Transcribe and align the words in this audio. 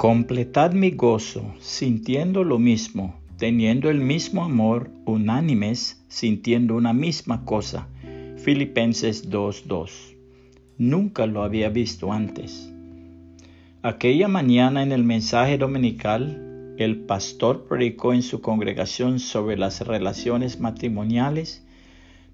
Completad 0.00 0.72
mi 0.72 0.92
gozo, 0.92 1.44
sintiendo 1.60 2.42
lo 2.42 2.58
mismo, 2.58 3.20
teniendo 3.36 3.90
el 3.90 4.00
mismo 4.00 4.42
amor, 4.42 4.90
unánimes, 5.04 6.02
sintiendo 6.08 6.74
una 6.74 6.94
misma 6.94 7.44
cosa. 7.44 7.86
Filipenses 8.38 9.28
2.2. 9.28 10.16
Nunca 10.78 11.26
lo 11.26 11.42
había 11.42 11.68
visto 11.68 12.14
antes. 12.14 12.72
Aquella 13.82 14.26
mañana 14.26 14.82
en 14.82 14.92
el 14.92 15.04
mensaje 15.04 15.58
dominical, 15.58 16.74
el 16.78 17.00
pastor 17.00 17.66
predicó 17.68 18.14
en 18.14 18.22
su 18.22 18.40
congregación 18.40 19.18
sobre 19.18 19.58
las 19.58 19.86
relaciones 19.86 20.60
matrimoniales, 20.60 21.62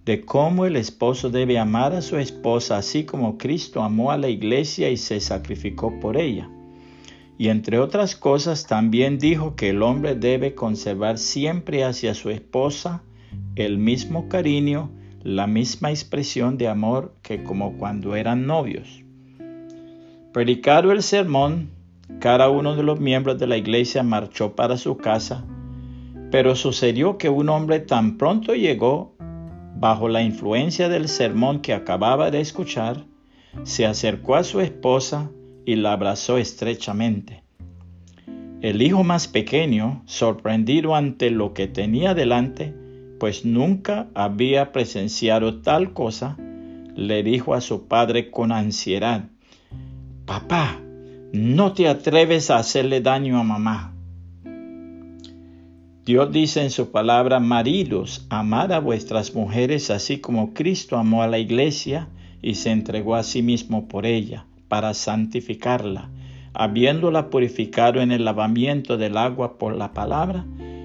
de 0.05 0.25
cómo 0.25 0.67
el 0.67 0.77
esposo 0.77 1.30
debe 1.30 1.59
amar 1.59 1.95
a 1.95 2.03
su 2.03 2.17
esposa 2.17 2.77
así 2.77 3.03
como 3.03 3.37
Cristo 3.37 3.83
amó 3.83 4.12
a 4.12 4.19
la 4.19 4.29
iglesia 4.29 4.89
y 4.89 4.96
se 4.96 5.18
sacrificó 5.18 5.98
por 5.98 6.17
ella. 6.17 6.48
Y 7.39 7.49
entre 7.49 7.79
otras 7.79 8.17
cosas 8.17 8.67
también 8.67 9.18
dijo 9.18 9.57
que 9.57 9.71
el 9.71 9.82
hombre 9.82 10.14
debe 10.14 10.54
conservar 10.54 11.18
siempre 11.18 11.85
hacia 11.85 12.14
su 12.14 12.31
esposa 12.31 13.03
el 13.57 13.79
mismo 13.79 14.29
cariño, 14.29 14.90
la 15.22 15.46
misma 15.46 15.90
expresión 15.90 16.57
de 16.57 16.68
amor 16.68 17.14
que 17.22 17.43
como 17.43 17.76
cuando 17.76 18.17
eran 18.17 18.46
novios. 18.46 19.03
Predicado 20.32 20.93
el 20.93 21.03
sermón, 21.03 21.71
cada 22.21 22.49
uno 22.49 22.76
de 22.76 22.82
los 22.82 23.00
miembros 23.00 23.39
de 23.39 23.46
la 23.46 23.57
iglesia 23.57 24.03
marchó 24.03 24.54
para 24.54 24.76
su 24.76 24.96
casa, 24.96 25.45
pero 26.31 26.54
sucedió 26.54 27.18
que 27.18 27.29
un 27.29 27.48
hombre 27.48 27.81
tan 27.81 28.17
pronto 28.17 28.54
llegó, 28.54 29.14
bajo 29.79 30.09
la 30.09 30.23
influencia 30.23 30.89
del 30.89 31.09
sermón 31.09 31.61
que 31.61 31.75
acababa 31.75 32.31
de 32.31 32.41
escuchar, 32.41 33.05
se 33.64 33.87
acercó 33.87 34.37
a 34.37 34.45
su 34.45 34.61
esposa 34.61 35.31
y 35.66 35.75
la 35.75 35.92
abrazó 35.92 36.38
estrechamente. 36.38 37.42
El 38.62 38.81
hijo 38.81 39.05
más 39.05 39.28
pequeño, 39.28 40.03
sorprendido 40.06 40.95
ante 40.95 41.31
lo 41.31 41.53
que 41.53 41.67
tenía 41.67 42.14
delante, 42.14 42.73
pues 43.19 43.45
nunca 43.45 44.06
había 44.14 44.73
presenciado 44.73 45.61
tal 45.61 45.92
cosa, 45.92 46.39
le 46.95 47.23
dijo 47.23 47.53
a 47.53 47.61
su 47.61 47.89
padre 47.89 48.31
con 48.31 48.53
ansiedad, 48.53 49.28
Papá, 50.25 50.81
no 51.33 51.73
te 51.73 51.89
atreves 51.89 52.51
a 52.51 52.58
hacerle 52.58 53.01
daño 53.01 53.39
a 53.39 53.42
mamá. 53.42 53.92
Dios 56.05 56.30
dice 56.30 56.62
en 56.62 56.70
su 56.70 56.92
palabra, 56.92 57.41
maridos, 57.41 58.27
amad 58.30 58.73
a 58.73 58.78
vuestras 58.78 59.34
mujeres 59.34 59.91
así 59.91 60.19
como 60.19 60.55
Cristo 60.55 60.97
amó 60.97 61.23
a 61.23 61.27
la 61.27 61.39
iglesia 61.39 62.08
y 62.41 62.55
se 62.55 62.70
entregó 62.70 63.17
a 63.17 63.25
sí 63.25 63.42
mismo 63.42 63.89
por 63.89 64.06
ella 64.06 64.47
para 64.69 64.95
santificarla, 64.95 66.11
habiéndola 66.55 67.31
purificado 67.31 68.00
en 68.00 68.11
el 68.11 68.25
lavamiento 68.25 68.97
del 68.97 69.17
agua 69.17 69.58
por 69.58 69.77
la 69.77 69.92
palabra, 69.92 70.45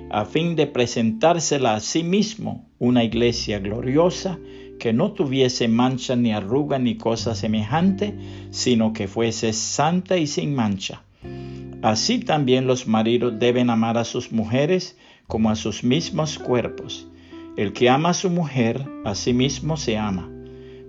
a 0.10 0.26
fin 0.26 0.56
de 0.56 0.68
presentársela 0.68 1.76
a 1.76 1.80
sí 1.80 2.04
mismo 2.04 2.70
una 2.80 3.04
iglesia 3.04 3.60
gloriosa 3.60 4.40
que 4.80 4.94
no 4.94 5.14
tuviese 5.14 5.68
mancha 5.68 6.16
ni 6.16 6.34
arruga 6.34 6.80
ni 6.80 6.98
cosa 6.98 7.36
semejante, 7.36 8.16
sino 8.50 8.94
que 8.94 9.08
fuese 9.08 9.54
santa 9.54 10.18
y 10.18 10.28
sin 10.28 10.56
mancha. 10.56 11.04
Así 11.82 12.20
también 12.20 12.68
los 12.68 12.88
maridos 12.88 13.40
deben 13.40 13.70
amar 13.70 13.98
a 13.98 14.04
sus 14.04 14.32
mujeres 14.32 14.98
como 15.28 15.50
a 15.50 15.56
sus 15.56 15.84
mismos 15.84 16.38
cuerpos. 16.40 17.08
El 17.58 17.74
que 17.74 17.90
ama 17.90 18.10
a 18.10 18.14
su 18.14 18.30
mujer, 18.30 18.86
a 19.06 19.16
sí 19.16 19.34
mismo 19.34 19.78
se 19.78 19.98
ama 19.98 20.30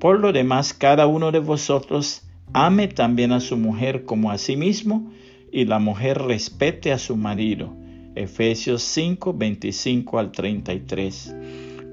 por 0.00 0.18
lo 0.18 0.32
demás, 0.32 0.72
cada 0.72 1.06
uno 1.06 1.30
de 1.30 1.38
vosotros 1.40 2.22
ame 2.54 2.88
también 2.88 3.32
a 3.32 3.40
su 3.40 3.58
mujer 3.58 4.04
como 4.04 4.30
a 4.30 4.38
sí 4.38 4.56
mismo 4.56 5.12
y 5.52 5.66
la 5.66 5.78
mujer 5.78 6.22
respete 6.22 6.90
a 6.90 6.98
su 6.98 7.16
marido. 7.16 7.76
Efesios 8.14 8.82
5, 8.82 9.34
25 9.34 10.18
al 10.18 10.32
33. 10.32 11.36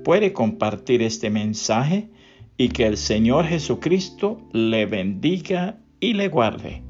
Puede 0.05 0.31
compartir 0.31 1.01
este 1.01 1.29
mensaje 1.29 2.09
y 2.57 2.69
que 2.69 2.87
el 2.87 2.95
Señor 2.95 3.45
Jesucristo 3.45 4.39
le 4.53 4.85
bendiga 4.85 5.77
y 5.99 6.13
le 6.13 6.29
guarde. 6.29 6.86